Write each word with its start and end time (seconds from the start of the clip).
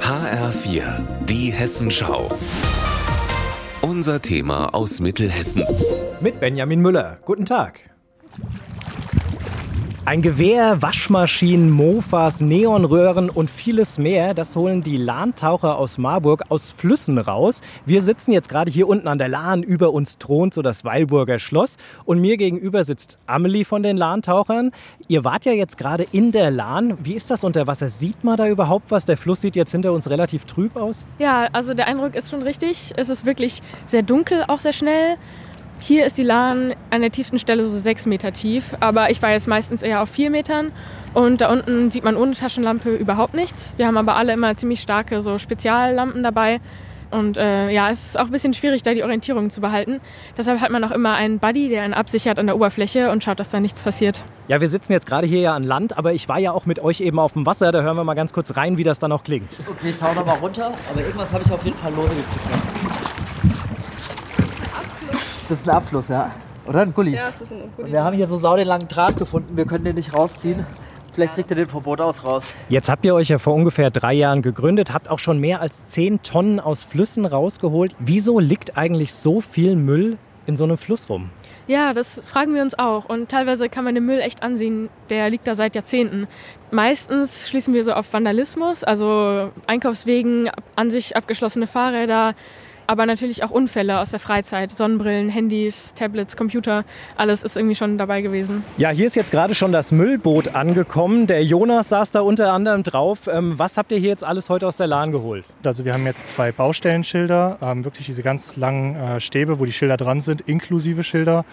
HR4, 0.00 0.82
die 1.26 1.52
Hessenschau. 1.52 2.28
Unser 3.82 4.20
Thema 4.20 4.74
aus 4.74 5.00
Mittelhessen. 5.00 5.64
Mit 6.20 6.40
Benjamin 6.40 6.80
Müller. 6.80 7.18
Guten 7.24 7.46
Tag. 7.46 7.89
Ein 10.06 10.22
Gewehr, 10.22 10.80
Waschmaschinen, 10.80 11.70
Mofas, 11.70 12.40
Neonröhren 12.40 13.28
und 13.28 13.50
vieles 13.50 13.98
mehr, 13.98 14.32
das 14.32 14.56
holen 14.56 14.82
die 14.82 14.96
Lahntaucher 14.96 15.76
aus 15.76 15.98
Marburg 15.98 16.44
aus 16.48 16.72
Flüssen 16.72 17.18
raus. 17.18 17.60
Wir 17.84 18.00
sitzen 18.00 18.32
jetzt 18.32 18.48
gerade 18.48 18.70
hier 18.70 18.88
unten 18.88 19.08
an 19.08 19.18
der 19.18 19.28
Lahn, 19.28 19.62
über 19.62 19.92
uns 19.92 20.16
thront 20.16 20.54
so 20.54 20.62
das 20.62 20.86
Weilburger 20.86 21.38
Schloss 21.38 21.76
und 22.06 22.18
mir 22.18 22.38
gegenüber 22.38 22.82
sitzt 22.82 23.18
Amelie 23.26 23.64
von 23.66 23.82
den 23.82 23.98
Lahntauchern. 23.98 24.72
Ihr 25.06 25.22
wart 25.22 25.44
ja 25.44 25.52
jetzt 25.52 25.76
gerade 25.76 26.06
in 26.10 26.32
der 26.32 26.50
Lahn. 26.50 26.96
Wie 27.04 27.14
ist 27.14 27.30
das 27.30 27.44
unter 27.44 27.66
Wasser? 27.66 27.90
Sieht 27.90 28.24
man 28.24 28.38
da 28.38 28.48
überhaupt 28.48 28.90
was? 28.90 29.04
Der 29.04 29.18
Fluss 29.18 29.42
sieht 29.42 29.54
jetzt 29.54 29.72
hinter 29.72 29.92
uns 29.92 30.08
relativ 30.08 30.46
trüb 30.46 30.76
aus. 30.76 31.04
Ja, 31.18 31.48
also 31.52 31.74
der 31.74 31.86
Eindruck 31.86 32.14
ist 32.14 32.30
schon 32.30 32.42
richtig. 32.42 32.94
Es 32.96 33.10
ist 33.10 33.26
wirklich 33.26 33.60
sehr 33.86 34.02
dunkel, 34.02 34.44
auch 34.48 34.60
sehr 34.60 34.72
schnell. 34.72 35.18
Hier 35.82 36.04
ist 36.04 36.18
die 36.18 36.22
Lahn 36.22 36.74
an 36.90 37.00
der 37.00 37.10
tiefsten 37.10 37.38
Stelle 37.38 37.64
so 37.66 37.76
sechs 37.76 38.04
Meter 38.04 38.32
tief, 38.32 38.76
aber 38.80 39.10
ich 39.10 39.22
war 39.22 39.30
jetzt 39.30 39.48
meistens 39.48 39.82
eher 39.82 40.02
auf 40.02 40.10
vier 40.10 40.28
Metern 40.28 40.72
und 41.14 41.40
da 41.40 41.50
unten 41.50 41.90
sieht 41.90 42.04
man 42.04 42.16
ohne 42.16 42.34
Taschenlampe 42.34 42.94
überhaupt 42.94 43.32
nichts. 43.32 43.72
Wir 43.78 43.86
haben 43.86 43.96
aber 43.96 44.14
alle 44.14 44.34
immer 44.34 44.54
ziemlich 44.58 44.80
starke 44.80 45.22
so 45.22 45.38
Speziallampen 45.38 46.22
dabei 46.22 46.60
und 47.10 47.38
äh, 47.38 47.70
ja, 47.70 47.90
es 47.90 48.08
ist 48.08 48.20
auch 48.20 48.26
ein 48.26 48.30
bisschen 48.30 48.52
schwierig, 48.52 48.82
da 48.82 48.92
die 48.92 49.02
Orientierung 49.02 49.48
zu 49.48 49.62
behalten. 49.62 50.02
Deshalb 50.36 50.60
hat 50.60 50.70
man 50.70 50.84
auch 50.84 50.90
immer 50.90 51.14
einen 51.14 51.38
Buddy, 51.38 51.70
der 51.70 51.82
einen 51.82 51.94
absichert 51.94 52.38
an 52.38 52.46
der 52.46 52.56
Oberfläche 52.56 53.10
und 53.10 53.24
schaut, 53.24 53.40
dass 53.40 53.48
da 53.48 53.58
nichts 53.58 53.80
passiert. 53.80 54.22
Ja, 54.48 54.60
wir 54.60 54.68
sitzen 54.68 54.92
jetzt 54.92 55.06
gerade 55.06 55.26
hier 55.26 55.40
ja 55.40 55.54
an 55.54 55.64
Land, 55.64 55.96
aber 55.96 56.12
ich 56.12 56.28
war 56.28 56.38
ja 56.38 56.52
auch 56.52 56.66
mit 56.66 56.78
euch 56.78 57.00
eben 57.00 57.18
auf 57.18 57.32
dem 57.32 57.46
Wasser. 57.46 57.72
Da 57.72 57.80
hören 57.80 57.96
wir 57.96 58.04
mal 58.04 58.14
ganz 58.14 58.34
kurz 58.34 58.54
rein, 58.54 58.76
wie 58.76 58.84
das 58.84 58.98
dann 58.98 59.12
auch 59.12 59.24
klingt. 59.24 59.56
Okay, 59.66 59.90
ich 59.90 59.96
tauche 59.96 60.14
nochmal 60.14 60.36
runter, 60.36 60.74
aber 60.90 61.00
irgendwas 61.00 61.32
habe 61.32 61.42
ich 61.44 61.50
auf 61.50 61.64
jeden 61.64 61.78
Fall 61.78 61.92
lose 61.94 62.10
gekriegt. 62.10 63.09
Das 65.50 65.62
ist 65.62 65.68
ein 65.68 65.74
Abfluss, 65.74 66.06
ja. 66.06 66.30
Oder 66.64 66.82
ein 66.82 66.94
Gully? 66.94 67.12
Ja, 67.16 67.28
es 67.28 67.40
ist 67.40 67.52
ein 67.52 67.72
Gully. 67.76 67.90
Wir 67.90 68.04
haben 68.04 68.14
hier 68.14 68.28
so 68.28 68.36
sau 68.36 68.54
den 68.54 68.68
langen 68.68 68.86
Draht 68.86 69.16
gefunden. 69.16 69.56
Wir 69.56 69.64
können 69.64 69.84
den 69.84 69.96
nicht 69.96 70.14
rausziehen. 70.14 70.64
Vielleicht 71.12 71.34
kriegt 71.34 71.50
ihr 71.50 71.56
den 71.56 71.66
vom 71.66 71.82
Boot 71.82 72.00
aus 72.00 72.24
raus. 72.24 72.44
Jetzt 72.68 72.88
habt 72.88 73.04
ihr 73.04 73.16
euch 73.16 73.30
ja 73.30 73.38
vor 73.40 73.54
ungefähr 73.54 73.90
drei 73.90 74.12
Jahren 74.12 74.42
gegründet, 74.42 74.94
habt 74.94 75.08
auch 75.08 75.18
schon 75.18 75.40
mehr 75.40 75.60
als 75.60 75.88
zehn 75.88 76.22
Tonnen 76.22 76.60
aus 76.60 76.84
Flüssen 76.84 77.26
rausgeholt. 77.26 77.96
Wieso 77.98 78.38
liegt 78.38 78.78
eigentlich 78.78 79.12
so 79.12 79.40
viel 79.40 79.74
Müll 79.74 80.18
in 80.46 80.56
so 80.56 80.62
einem 80.62 80.78
Fluss 80.78 81.08
rum? 81.08 81.30
Ja, 81.66 81.94
das 81.94 82.22
fragen 82.24 82.54
wir 82.54 82.62
uns 82.62 82.78
auch. 82.78 83.06
Und 83.06 83.28
teilweise 83.28 83.68
kann 83.68 83.82
man 83.82 83.96
den 83.96 84.06
Müll 84.06 84.20
echt 84.20 84.44
ansehen, 84.44 84.88
der 85.08 85.30
liegt 85.30 85.48
da 85.48 85.56
seit 85.56 85.74
Jahrzehnten. 85.74 86.28
Meistens 86.70 87.48
schließen 87.48 87.74
wir 87.74 87.82
so 87.82 87.92
auf 87.92 88.12
Vandalismus, 88.12 88.84
also 88.84 89.50
Einkaufswegen, 89.66 90.48
an 90.76 90.92
sich 90.92 91.16
abgeschlossene 91.16 91.66
Fahrräder, 91.66 92.36
aber 92.90 93.06
natürlich 93.06 93.44
auch 93.44 93.52
Unfälle 93.52 94.00
aus 94.00 94.10
der 94.10 94.18
Freizeit. 94.18 94.72
Sonnenbrillen, 94.72 95.28
Handys, 95.28 95.94
Tablets, 95.94 96.36
Computer, 96.36 96.84
alles 97.16 97.44
ist 97.44 97.56
irgendwie 97.56 97.76
schon 97.76 97.98
dabei 97.98 98.20
gewesen. 98.20 98.64
Ja, 98.78 98.90
hier 98.90 99.06
ist 99.06 99.14
jetzt 99.14 99.30
gerade 99.30 99.54
schon 99.54 99.70
das 99.70 99.92
Müllboot 99.92 100.56
angekommen. 100.56 101.28
Der 101.28 101.44
Jonas 101.44 101.90
saß 101.90 102.10
da 102.10 102.22
unter 102.22 102.52
anderem 102.52 102.82
drauf. 102.82 103.28
Ähm, 103.32 103.56
was 103.56 103.76
habt 103.76 103.92
ihr 103.92 103.98
hier 103.98 104.08
jetzt 104.08 104.24
alles 104.24 104.50
heute 104.50 104.66
aus 104.66 104.76
der 104.76 104.88
Lahn 104.88 105.12
geholt? 105.12 105.44
Also 105.62 105.84
wir 105.84 105.92
haben 105.92 106.04
jetzt 106.04 106.30
zwei 106.30 106.50
Baustellenschilder, 106.50 107.58
ähm, 107.62 107.84
wirklich 107.84 108.06
diese 108.06 108.24
ganz 108.24 108.56
langen 108.56 108.96
äh, 108.96 109.20
Stäbe, 109.20 109.60
wo 109.60 109.66
die 109.66 109.72
Schilder 109.72 109.96
dran 109.96 110.20
sind, 110.20 110.40
inklusive 110.40 111.04
Schilder. 111.04 111.44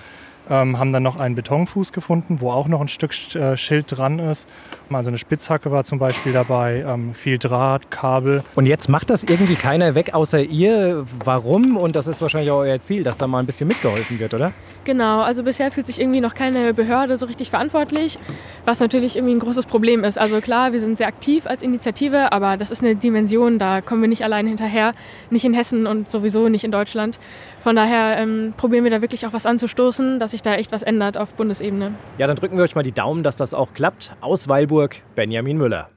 Ähm, 0.50 0.80
haben 0.80 0.94
dann 0.94 1.03
noch 1.03 1.17
einen 1.17 1.36
Betonfuß 1.36 1.92
gefunden, 1.92 2.40
wo 2.40 2.52
auch 2.52 2.67
noch 2.67 2.81
ein 2.81 2.88
Stück 2.88 3.12
äh, 3.36 3.58
Schild 3.58 3.86
dran 3.90 4.20
ist. 4.20 4.48
Also 4.90 5.09
eine 5.09 5.17
Spitzhacke 5.17 5.72
war 5.72 5.84
zum 5.84 6.00
Beispiel 6.00 6.31
dabei, 6.31 6.86
ähm, 6.88 7.14
viel 7.14 7.38
Draht, 7.38 7.92
Kabel. 7.92 8.44
Und 8.56 8.66
jetzt 8.66 8.88
macht 8.88 9.09
das 9.09 9.23
irgendwie 9.23 9.56
keiner 9.56 9.95
weg 9.95 10.14
außer 10.14 10.42
ihr. 10.42 11.06
Warum? 11.23 11.75
Und 11.78 11.95
das 11.95 12.08
ist 12.08 12.22
wahrscheinlich 12.22 12.52
auch 12.52 12.59
euer 12.59 12.80
Ziel, 12.80 13.03
dass 13.03 13.18
da 13.18 13.28
mal 13.28 13.40
ein 13.40 13.45
bisschen 13.45 13.68
mitgeholfen 13.68 14.19
wird, 14.19 14.34
oder? 14.34 14.53
Genau, 14.85 15.19
also 15.19 15.44
bisher 15.44 15.69
fühlt 15.72 15.85
sich 15.85 16.00
irgendwie 16.00 16.22
noch 16.22 16.34
keine 16.34 16.74
Behörde 16.74 17.18
so 17.18 17.25
richtig 17.25 17.50
verantwortlich, 17.50 18.18
was 18.64 18.79
natürlich 18.79 19.18
irgendwie 19.18 19.35
ein 19.35 19.40
großes 19.40 19.66
Problem 19.66 20.06
ist. 20.06 20.18
Also 20.18 20.40
klar, 20.40 20.72
wir 20.72 20.79
sind 20.79 20.97
sehr 20.97 21.08
aktiv 21.08 21.46
als 21.46 21.62
Initiative, 21.62 22.31
aber 22.31 22.56
das 22.56 22.72
ist 22.72 22.81
eine 22.81 22.96
Dimension, 22.96 23.59
da 23.59 23.81
kommen 23.81 24.02
wir 24.02 24.08
nicht 24.08 24.24
allein 24.24 24.47
hinterher, 24.47 24.94
nicht 25.29 25.44
in 25.44 25.53
Hessen 25.53 25.88
und 25.88 26.09
sowieso 26.09 26.47
nicht 26.47 26.64
in 26.64 26.72
Deutschland. 26.72 27.19
Von 27.59 27.75
daher 27.75 28.18
ähm, 28.18 28.53
probieren 28.56 28.85
wir 28.85 28.91
da 28.91 29.02
wirklich 29.02 29.25
auch 29.25 29.34
was 29.34 29.46
anzustoßen, 29.46 30.19
dass 30.19 30.34
sich 30.38 30.44
da 30.44 30.56
echt 30.56 30.72
was 30.72 30.84
ändert 30.84 31.18
auf 31.18 31.34
Bundesebene. 31.34 31.94
Ja, 32.18 32.28
dann 32.28 32.36
drücken 32.36 32.58
wir 32.58 32.64
euch 32.64 32.75
mal 32.75 32.84
die 32.84 32.92
Daumen, 32.92 33.24
dass 33.24 33.36
das 33.36 33.53
auch 33.53 33.74
klappt. 33.74 34.12
Aus 34.22 34.48
Weilburg, 34.48 35.02
Benjamin 35.16 35.58
Müller. 35.58 35.90